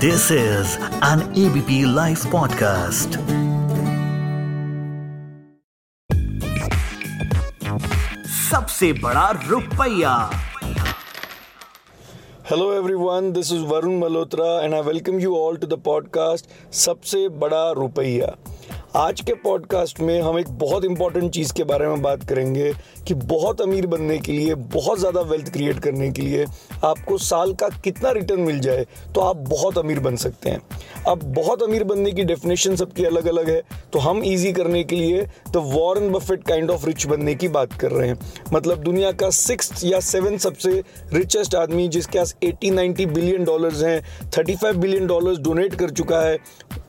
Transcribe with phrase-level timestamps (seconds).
[0.00, 3.18] This is an ABP Life podcast.
[8.50, 10.12] सबसे बड़ा रुपया
[12.48, 16.50] Hello everyone, this is Varun Malhotra and I welcome you all to the podcast
[16.84, 18.34] सबसे बड़ा रुपया
[18.95, 22.71] आज के पॉडकास्ट में हम एक बहुत इंपॉर्टेंट चीज़ के बारे में बात करेंगे
[23.07, 26.45] कि बहुत अमीर बनने के लिए, बहुत ज़्यादा वेल्थ क्रिएट करने के लिए
[26.83, 30.61] आपको साल का कितना रिटर्न मिल जाए तो आप बहुत अमीर बन सकते हैं।
[31.07, 33.61] अब बहुत अमीर बनने की डेफिनेशन सबकी अलग अलग है
[33.93, 37.73] तो हम इजी करने के लिए the Warren Buffett kind of rich बनने की बात
[37.73, 38.17] कर रहे हैं।
[38.53, 40.71] मतलब दुनिया का सिक्स या सेवन सबसे
[41.13, 44.01] रिचेस्ट आदमी जिसके पास एट्टी नाइन्टी बिलियन डॉलर्स हैं
[44.37, 46.37] thirty five billion dollars donate कर चुका है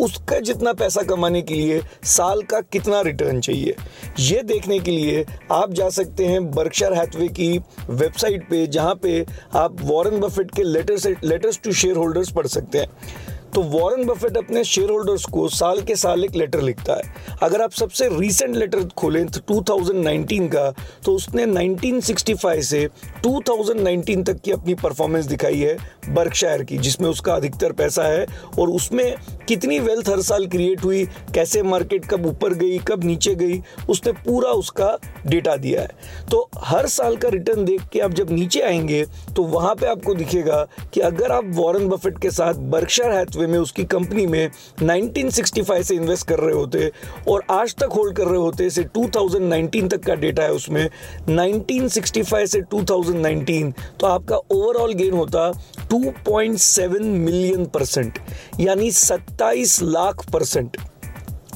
[0.00, 3.74] उसका जितना पैसा कमाने के लिए साल का कितना रिटर्न चाहिए।
[4.18, 7.58] ये देखने के लिए आप जा सकते हैं बर्कशर हैथवे की
[7.90, 9.24] वेबसाइट पे, जहाँ पे
[9.54, 14.36] आप वॉरेन बफेट के letters letters to share holders पढ़ सकते हैं। तो वॉरेन बफेट
[14.36, 18.56] अपने शेयर होल्डर्स को साल के साल एक लेटर लिखता है। अगर आप सबसे रीसेंट
[18.56, 20.70] लेटर खोलें तो 2019 का
[21.04, 22.86] तो उसने 1965 से
[23.26, 25.76] 2019 तक की अपनी परफॉर्मेंस दिखाई है
[26.08, 28.26] बर्कशायर की, जिसमें उसका अधिकतर पैसा है
[28.58, 29.14] और उसमें
[29.48, 34.12] कितनी वेल्थ हर साल क्रिएट हुई, कैसे मार्केट कब ऊपर गई, कब नीचे गई, उसने
[34.14, 34.96] पूरा उसका
[35.26, 39.04] डेटा दिया है। तो हर साल का रिटर्न देख के आप जब नीचे आएँगे
[39.36, 43.58] तो वहाँ पे आपको दिखेगा कि अगर आप वॉरेन बफेट के साथ बर्कशायर हैथवे में
[43.58, 44.50] उसकी कंपनी में
[44.82, 46.90] 1965 से इन्वेस्ट कर रहे होते
[47.28, 50.88] और आज तक होल्ड कर रहे होते से 2019 तक का डेटा है उसमें।
[51.28, 55.50] 1965 से 2019 तो आपका ओवरऑल गेन होता
[55.92, 58.18] 2.7 मिलियन परसेंट
[58.60, 60.76] यानी 27 लाख परसेंट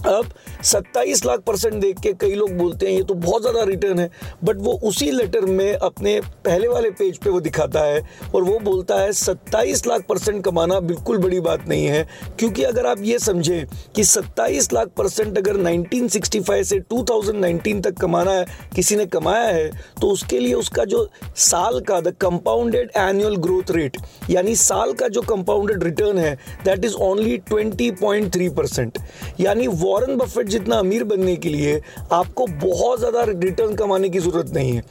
[0.07, 3.99] अब 27 लाख परसेंट देख के कई लोग बोलते हैं, ये तो बहुत ज़्यादा रिटर्न
[3.99, 4.11] है.
[4.45, 8.01] बट वो उसी लेटर में अपने पहले वाले पेज पे वो दिखाता है
[8.35, 12.07] और वो बोलता है 27 लाख परसेंट कमाना बिल्कुल बड़ी बात नहीं है,
[12.39, 18.31] क्योंकि अगर आप ये समझें कि 27 लाख परसेंट अगर 1965 से 2019 तक कमाना
[18.31, 21.09] है, किसी ने कमाया है तो उसके लिए उसका जो
[21.43, 23.97] साल का the compounded annual growth rate
[24.31, 26.35] यानी साल का जो कंपाउंडेड रिटर्न है
[26.65, 28.99] दैट इज़ ओनली 20.3 परसेंट
[29.41, 31.81] यानी वॉरेन बफेट जितना अमीर बनने के लिए
[32.13, 34.83] आपको बहुत ज़्यादा रिटर्न कमाने की ज़रूरत नहीं है।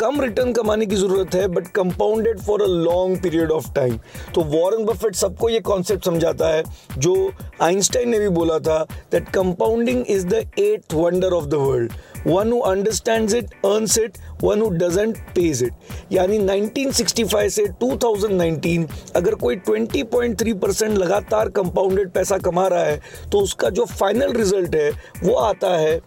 [0.00, 3.98] कम रिटर्न कमाने की ज़रूरत है but compounded for a long period of time
[4.34, 6.62] तो वॉरेन बफेट सबको ये कॉन्सेप्ट समझाता है,
[6.98, 7.32] जो
[7.62, 8.82] आइंस्टाइन ने भी बोला था
[9.12, 11.92] that compounding is the eighth wonder of the world
[12.26, 18.86] one who understand it earns it one who doesn't pays it यानी 1965 से 2019
[19.16, 23.00] अगर कोई 20.3 परसेंट लगातार कंपाउंडेड पैसा कमा रहा है
[23.32, 24.90] तो उसका जो फाइनल रिज़ल्ट है,
[25.24, 26.00] वो आता है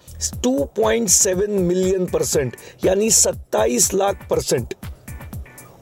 [0.47, 4.73] 2.7 मिलियन परसेंट यानी 27 लाख परसेंट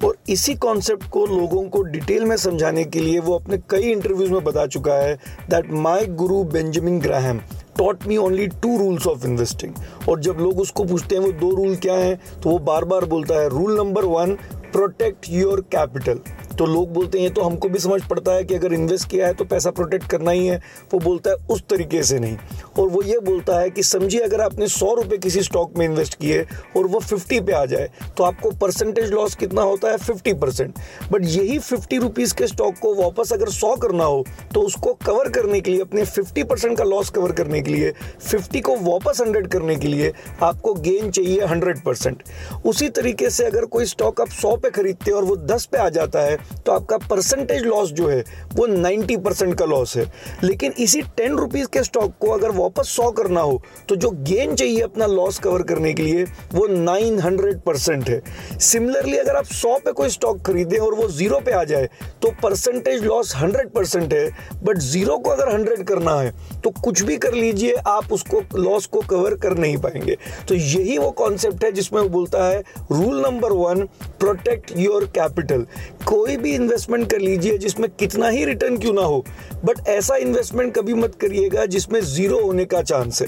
[0.04, 4.32] और इसी कॉन्सेप्ट को लोगों को डिटेल में समझाने के लिए वो अपने कई इंटरव्यूज़
[4.32, 5.16] में बता चुका है
[5.50, 7.42] that my guru Benjamin Graham
[7.78, 9.74] taught me only two rules of investing
[10.10, 12.20] और जब लोग उसको पूछते हैं, वो दो रूल क्या हैं?
[12.44, 14.38] तो वो बार बार बोलता है rule number one
[14.72, 16.20] protect your capital
[16.58, 19.34] तो लोग बोलते हैं तो हमको भी समझ पड़ता है कि अगर इन्वेस्ट किया है
[19.34, 20.58] तो पैसा प्रोटेक्ट करना ही है।
[20.94, 22.38] वो बोलता है, उस तरीके से नहीं।
[22.80, 26.16] और वो ये बोलता है कि, समझिए, अगर आपने सौ रुपये किसी स्टॉक में इन्वेस्ट
[26.16, 26.42] किए
[26.78, 29.98] और वो फिफ्टी पे आ जाए तो आपको परसेंटेज लॉस कितना होता है?
[29.98, 30.74] फिफ्टी परसेंट
[31.12, 34.24] बट यही फिफ्टी रुपीज़ के स्टॉक को वापस अगर सौ करना हो
[34.54, 37.92] तो उसको कवर करने के लिए, अपने फिफ्टी परसेंट का लॉस कवर करने के लिए
[38.22, 40.12] फिफ्टी को वापस हंड्रेड करने के लिए
[40.44, 42.24] आपको गेन चाहिए हंड्रेड परसेंट
[42.66, 45.78] उसी तरीके से अगर कोई स्टॉक आप सौ पे खरीदते हैं और वो दस पे
[45.78, 50.06] आ जाता है तो आपका परसेंटेज लॉस जो है, वो 90 परसेंट का लॉस है।
[50.44, 54.56] लेकिन इसी टेन रुपीज़ के स्टॉक को अगर वापस सौ करना हो तो जो गेन
[54.56, 58.22] चाहिए अपना लॉस कवर करने के लिए, वो 900 परसेंट है।
[58.62, 61.90] सिमिलरली अगर आप सौ पे कोई स्टॉक खरीदें और वो ज़ीरो पे आ जाए
[62.22, 64.30] तो परसेंटेज लॉस 100 परसेंट है।
[64.64, 68.86] बट ज़ीरो को अगर 100 करना है तो कुछ भी कर लीजिए, आप उसको लॉस
[68.86, 72.60] को कवर कर नहीं पाएँगे। तो यही वो कॉन्सेप्ट है जिसमें वो बोलता है
[72.92, 73.88] rule number one
[74.22, 75.66] protect your capital
[76.08, 79.24] कोई भी इन्वेस्टमेंट कर लीजिए जिसमें कितना ही रिटर्न क्यों ना हो
[79.66, 83.28] बट ऐसा इन्वेस्टमेंट कभी मत करिएगा जिसमें ज़ीरो होने का चांस है।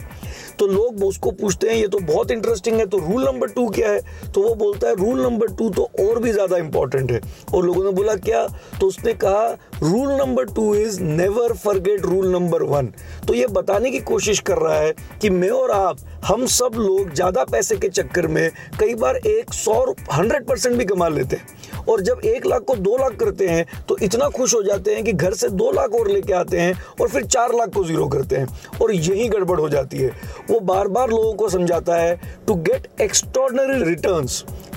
[0.59, 3.91] तो लोग उसको पूछते हैं, ये तो बहुत इंटरेस्टिंग है तो रूल नंबर टू क्या
[3.91, 4.01] है?
[4.33, 7.21] तो वो बोलता है रूल नंबर टू तो और भी ज़्यादा इंपॉर्टेंट है।
[7.53, 8.45] और लोगों ने बोला, क्या?
[8.79, 9.47] तो उसने कहा
[9.83, 12.91] rule number two is never forget rule number one
[13.27, 17.13] तो ये बताने की कोशिश कर रहा है कि मैं और आप, हम सब लोग
[17.13, 19.73] ज़्यादा पैसे के चक्कर में कई बार एक सौ
[20.13, 23.65] हंड्रेड परसेंट भी कमा लेते हैं। और जब एक लाख को दो लाख करते हैं
[23.87, 26.73] तो इतना खुश हो जाते हैं कि घर से दो लाख और लेके आते हैं
[27.01, 30.11] और फिर चार लाख को ज़ीरो करते हैं और यही गड़बड़ हो जाती है।
[30.49, 32.15] वो बार बार लोगों को समझाता है
[32.47, 34.27] टू गेट एक्स्ट्रॉर्डनरी रिटर्न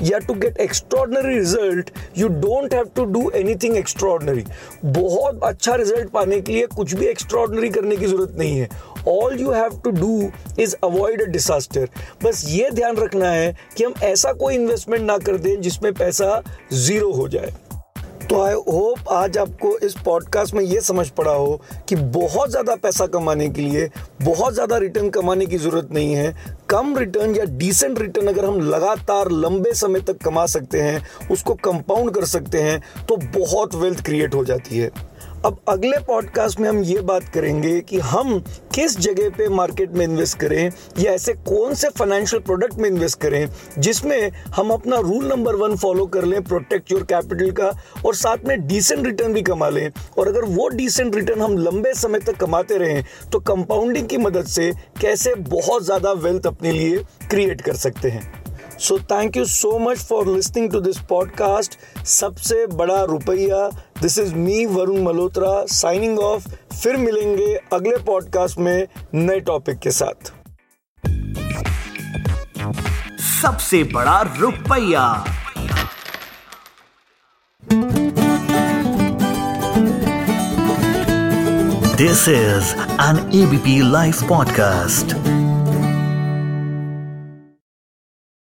[0.03, 4.45] या to get extraordinary result you don't have to do anything extraordinary
[4.85, 8.69] बहुत अच्छा रिज़ल्ट पाने के लिए कुछ भी एक्स्ट्रॉर्डनरी करने की ज़रूरत नहीं है।
[9.09, 10.31] All you have to do
[10.61, 11.89] is avoid a disaster
[12.25, 16.43] बस ये ध्यान रखना है कि हम ऐसा कोई इन्वेस्टमेंट ना कर दें जिसमें पैसा
[16.73, 17.53] ज़ीरो हो जाए।
[18.31, 22.75] तो आई होप आज आपको इस पॉडकास्ट में ये समझ पड़ा हो कि बहुत ज़्यादा
[22.77, 23.89] पैसा कमाने के लिए,
[24.23, 26.35] बहुत ज़्यादा रिटर्न कमाने की ज़रूरत नहीं है।
[26.71, 31.55] कम रिटर्न या डिसेंट रिटर्न अगर हम लगातार लंबे समय तक कमा सकते हैं, उसको
[31.57, 34.91] कंपाउंड कर सकते हैं तो बहुत वेल्थ क्रिएट हो जाती है।
[35.45, 38.39] अब अगले पॉडकास्ट में हम ये बात करेंगे कि हम
[38.75, 43.19] किस जगह पे मार्केट में इन्वेस्ट करें, या ऐसे कौन से फाइनेंशियल प्रोडक्ट में इन्वेस्ट
[43.21, 43.49] करें,
[43.79, 47.71] जिसमें हम अपना रूल नंबर वन फॉलो कर लें प्रोटेक्ट योर कैपिटल का,
[48.07, 51.93] और साथ में डिसेंट रिटर्न भी कमा लें। और अगर वो डिसेंट रिटर्न हम लंबे
[51.95, 54.71] समय तक कमाते रहें तो कंपाउंडिंग की मदद से
[55.01, 58.47] कैसे बहुत ज़्यादा वेल्थ अपने लिए क्रिएट कर सकते हैं।
[58.79, 61.75] So thank you so much for listening to this podcast
[62.07, 63.69] सबसे बड़ा रुपया
[64.03, 66.49] this is me Varun Malhotra signing off
[66.83, 70.33] फिर मिलेंगे अगले पॉडकास्ट में नए टॉपिक के साथ।
[73.43, 75.07] सबसे बड़ा रुपया।
[81.97, 85.17] This is an ABP live podcast